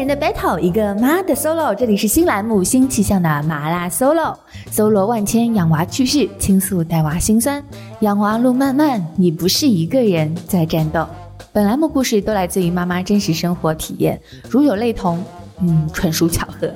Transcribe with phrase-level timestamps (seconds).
[0.00, 1.74] 人的 battle，一个妈的 solo。
[1.74, 4.34] 这里是新栏目新气象的麻辣 solo，
[4.70, 7.62] 搜罗万千养娃趣事，倾诉带娃心酸。
[8.00, 11.06] 养娃路漫漫，你不是一个人在战斗。
[11.52, 14.18] 本栏目故事都来自于妈妈真实生活体验，
[14.48, 15.22] 如有类同，
[15.60, 16.72] 嗯，纯属巧合。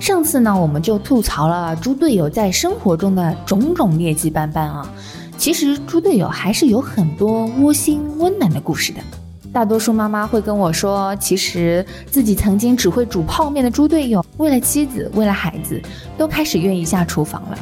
[0.00, 4.92] 上次呢，我们就吐槽了猪队友在生活中的种种劣迹斑斑啊。
[5.38, 9.00] 其实猪队友还是有很多窝心温暖的故事的。
[9.52, 15.78] 大多数妈妈会跟我说，其实自己曾经只会煮泡面的猪队友，为了妻子，为了孩子，
[16.16, 17.58] 都开始愿意下厨房了。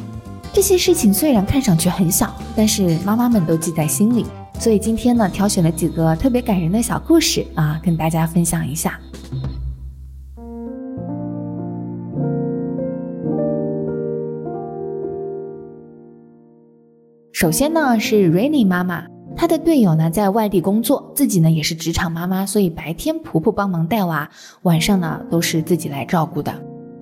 [0.53, 4.25] 这些事情虽然看上去很小，但是妈妈们都记在心里。
[4.61, 9.01] 所以今天呢，挑选了几个特别感人的小故事啊，跟大家分享一下。
[17.33, 19.05] 首先呢，是 Rainy 妈妈。
[19.37, 24.29] 她的队友呢在外地工作，自己呢也是职场妈妈，所以白天婆婆帮忙带娃，
[24.63, 26.52] 晚上呢都是自己来照顾的。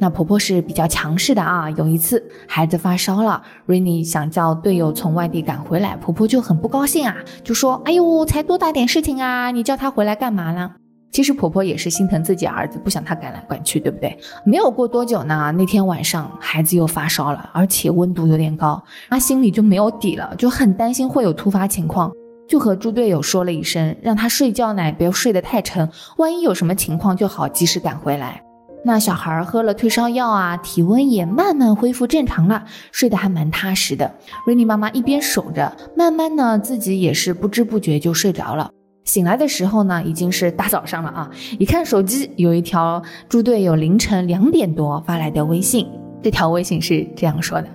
[0.01, 1.69] 那婆婆是比较强势的啊。
[1.71, 10.71] 有一次孩子发烧了，Rainy 想叫队友从外地赶回来，婆婆就很不高兴啊，就说：“哎呦，才多大点事情啊，你叫他回来干嘛呢？”
[11.11, 14.17] 其实婆婆也是心疼自己儿子，不想他赶来赶去，对不对？
[14.45, 22.13] 没有过多久呢，那天晚上孩子又发烧了，而且温度有点高，她心里就没有底了，就很担心会有突发情况。
[22.47, 28.43] 就和猪队友说了一声，让他睡觉呢，不要睡得太沉，万一有什么情况就好及时赶回来。
[28.85, 34.15] 那小孩喝了退烧药啊，体温也慢慢恢复正常了，睡得还蛮踏实的。
[34.47, 38.71] 瑞妮妈妈一边守着，慢慢呢自己也是不知不觉就睡着了。
[39.09, 41.31] 醒来的时候呢，已经是大早上了啊！
[41.59, 45.89] 一看手机，有一条猪队友凌晨两点多发来的微信，
[46.23, 47.69] 这条微信是这样说的：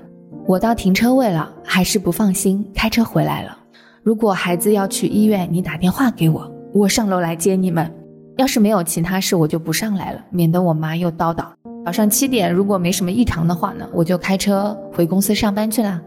[0.45, 3.57] 我到停车位了，还是不放心，开车回来了。
[4.03, 7.91] 如果孩子要去医院，你打电话给我，我上楼来接你们。
[8.37, 11.45] 要是没有其他事，我就不上来了，免得我妈又叨叨。
[11.83, 15.99] 早上七点，如果没什么异常的话呢，我就开车回公司上班去了。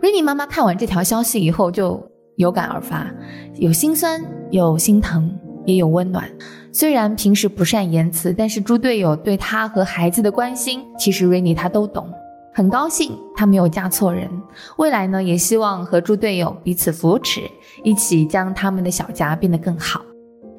[0.00, 2.02] 瑞妮妈妈看完这条消息以后，就
[2.36, 3.06] 有感而发，
[3.54, 4.20] 有心酸，
[4.50, 5.32] 有心疼，
[5.64, 6.28] 也有温暖。
[6.72, 12.08] 虽然平时不善言辞，但是猪队友对她和孩子的关心，其实瑞妮她都懂。
[12.54, 14.28] 很高兴他没有嫁错人，
[14.76, 17.40] 未来呢也希望和猪队友彼此扶持，
[17.82, 20.02] 一起将他们的小家变得更好。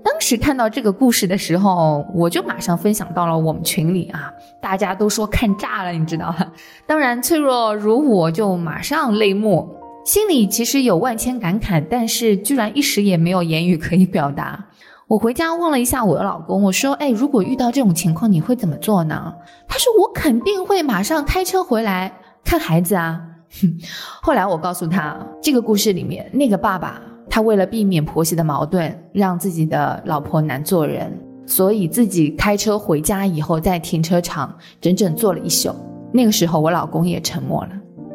[0.03, 6.51] 当时看到这个故事的时候，我就马上分享到了我们群里啊，大家都说看炸了，你知道吗？
[6.87, 9.69] 当然脆弱如我就马上泪目，
[10.03, 14.65] 心里其实有万千感慨，但是居然一时也没有言语可以表达。
[15.07, 19.33] 我回家问了一下我的老公，我说：“哎，如果遇到这种情况，你会怎么做呢？”
[19.67, 22.11] 他说：“我肯定会马上开车回来
[22.43, 23.21] 看孩子啊。”
[23.61, 23.77] 哼
[24.21, 35.73] 后来我告诉他，这个故事里面那个爸爸，他为了避免婆媳的矛盾，让自己的老婆难做人，所以自己开车回家以后，在停车场整整坐了一宿。
[36.11, 37.69] 那个时候，我老公也沉默了。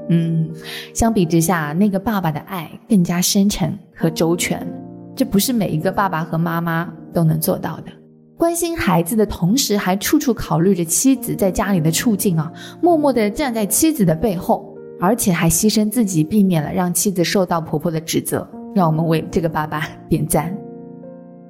[0.09, 0.49] 嗯，
[0.95, 4.67] 相比之下，那个爸爸的爱更加深沉和周全。
[5.15, 7.93] 这不是每一个爸爸和妈妈都能做到的。
[8.37, 18.49] 关心孩子的同时，还处处考虑着妻子在家里的处境啊，默默地站在妻子的背后，而且还牺牲自己，避免了让妻子受到婆婆的指责。
[18.75, 20.57] 让我们为这个爸爸点赞。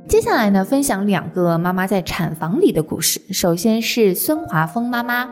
[0.07, 3.21] 接下来呢，分享两个妈妈在产房里的故事。
[3.31, 5.29] 首先是孙华峰妈妈。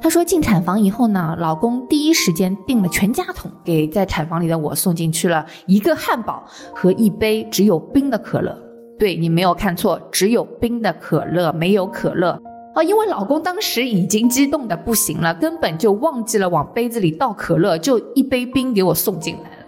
[0.00, 6.44] 她说进产房以后呢，老公第一时间订了全家桶，给在产房里的我送进去了一个汉堡
[6.74, 8.56] 和一杯只有冰的可乐。
[8.98, 12.30] 对你没有看错，只有冰的可乐，没有可乐
[12.74, 12.82] 啊！
[12.82, 19.66] 因为老公当时已经激动的不行了，根本就忘记了往杯子里倒可乐，就一杯冰给我送进来了。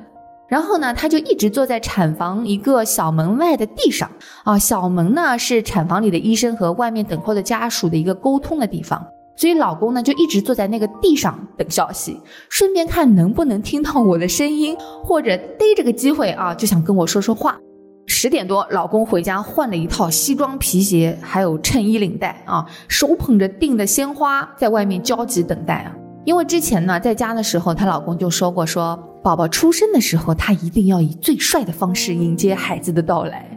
[0.48, 4.10] 然后呢，他就一直坐在产房一个小门外的地上
[4.42, 9.04] 啊，小门呢是产房里的医生和外面等候的家属的一个沟通的地方。
[9.40, 12.20] 所以老公呢就一直坐在那个地上等消息，
[12.50, 17.58] 顺便看能不能听到我的声音，或者逮着个机会啊就想跟我说说话。
[18.06, 25.96] 十点多，老公回家换了一套西装皮鞋，还有衬衣领带啊，手捧着订的鲜花在外面焦急等待啊。
[26.26, 33.49] 因为之前呢在家的时候，她老公就说过，说宝宝出生的时候，他一定要以最帅的方式迎接孩子的到来。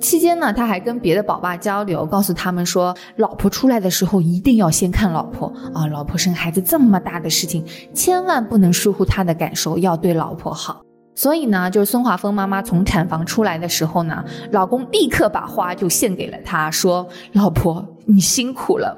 [0.00, 10.82] 期间呢，他还跟别的宝爸交流，告诉他们说，老婆出来的时候一定要先看老婆啊，老婆生孩子这么大的事情，千万不能疏忽她的感受，要对老婆好。
[11.14, 18.96] 所以呢，就是孙华峰妈妈从产房出来的时候呢，老公立刻把花就献给了她，说：“老婆，你辛苦了。”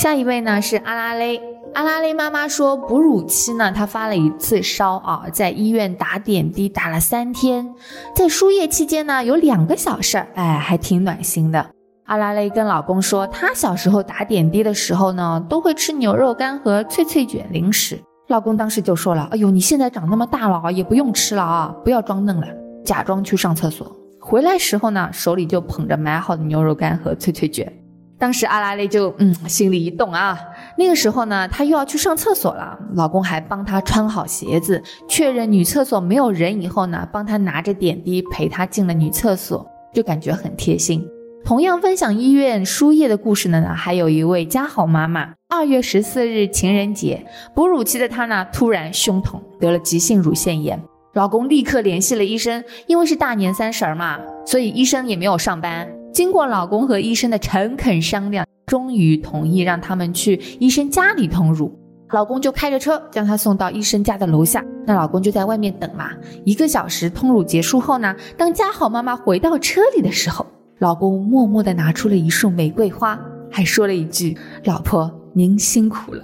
[0.00, 1.40] 下一位呢是阿拉蕾。
[1.74, 7.74] 阿拉蕾妈妈说，哺乳期呢，她发了一次烧啊，在医院打点滴打了三天，
[8.14, 11.66] 在输液期间呢，有两个小事儿，哎，还挺暖心的。
[12.04, 17.98] 阿拉蕾跟老公说，她小时候打点滴的时候呢，都会吃牛肉干和脆脆卷零食。
[18.28, 22.46] 老公当时就说了：“哎呦，你现在长那么大了啊，也不用吃了啊，不要装嫩了，
[22.84, 23.90] 假装去上厕所。
[24.20, 27.70] 回来时候呢，手里就捧着买好的牛肉干和脆脆卷。
[28.18, 30.38] 当时阿拉蕾就嗯，心里一动啊。
[30.78, 41.06] 那个时候呢，她又要去上厕所了，老公还帮她穿好鞋子，确认女厕所没有人以后呢，帮她拿着点滴陪她进了女厕所，就感觉很贴心。”
[41.44, 45.34] 同样分享医院输液的故事的呢，还有一位家好妈妈。
[45.50, 50.82] 二月十四日情人节，哺乳期的她呢，突然胸痛，得了急性乳腺炎。
[51.12, 55.86] 老公立刻联系了医生，因为是大年三十嘛，所以医生也没有上班。
[56.14, 61.76] 经过老公和医生的诚恳商量，终于同意让他们去医生家里通乳。
[62.10, 66.10] 老公就开着车将她送到医生家的楼下，那老公就在外面等嘛。
[66.44, 70.46] 一个小时通乳结束后呢，当家好妈妈回到车里的时候。
[70.78, 73.18] 老公默默地拿出了一束玫瑰花，
[73.50, 74.36] 还说了一句
[74.66, 76.22] ：“老婆，您辛苦了。”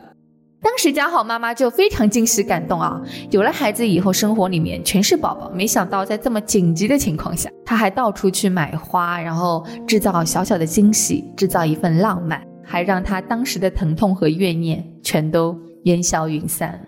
[0.62, 3.00] 当时嘉好妈妈就非常惊喜感动啊！
[3.30, 5.50] 有了孩子以后，生活里面全是宝宝。
[5.54, 16.78] 没想到在这么紧急的情况下，她还到处去买花，然后制造小小的惊喜，制造一份浪漫，还让她当时的疼痛和怨念全都烟消云散。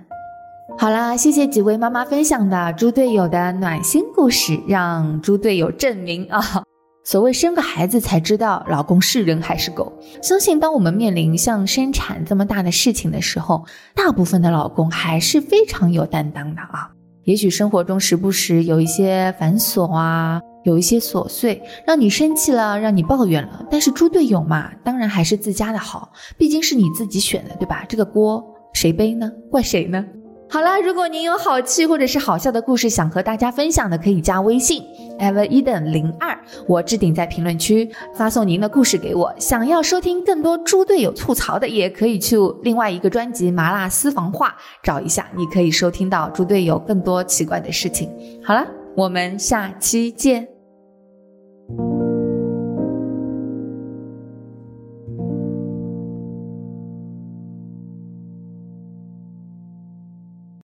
[0.79, 6.63] 好啦，谢谢几位妈妈分享的猪队友的暖心故事，让猪队友证明啊！
[7.05, 9.93] 所谓生个孩子才知道老公是人还是狗。
[10.23, 13.65] 相信当我们面临像生产这么大的事情的时候，
[13.95, 16.91] 大部分的老公还是非常有担当的啊。
[17.25, 23.67] 也许生活中时不时有一些繁琐啊，有一些琐碎，让你生气了，让你抱怨了。
[23.71, 27.85] 但是猪队友嘛，当然还是自家的好，毕竟是你自己选的，对吧？
[27.89, 28.45] 这个锅
[28.75, 29.31] 谁背呢？
[29.51, 30.05] 怪谁呢？
[30.53, 34.85] 好了，如果您有好气或者是好笑的故事想和大家分享的，可以加微信
[35.19, 36.39] ever eden 零二，
[36.69, 39.35] 我置顶在评论区发送您的故事给我。
[39.39, 44.49] 想要收听更多猪队友吐槽的，也可以去另外一个专辑《麻辣私房话》
[44.83, 48.11] 找一下，你可以收听到猪队友更多奇怪的事情。
[48.45, 50.47] 好了，我们下期见。